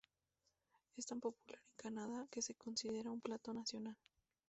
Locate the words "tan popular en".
1.05-1.75